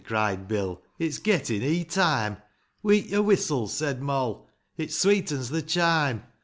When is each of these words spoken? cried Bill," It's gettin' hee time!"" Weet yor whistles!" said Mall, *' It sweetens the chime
cried 0.03 0.47
Bill," 0.47 0.81
It's 0.97 1.19
gettin' 1.19 1.61
hee 1.61 1.83
time!"" 1.83 2.37
Weet 2.81 3.05
yor 3.09 3.21
whistles!" 3.21 3.71
said 3.77 4.01
Mall, 4.01 4.47
*' 4.61 4.75
It 4.77 4.91
sweetens 4.91 5.49
the 5.51 5.61
chime 5.61 6.23